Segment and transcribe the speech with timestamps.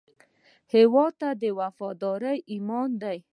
[0.73, 3.17] هیواد ته وفاداري ایمان دی